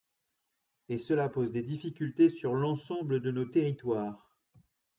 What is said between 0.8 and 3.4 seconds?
Et cela pose des difficultés sur l’ensemble de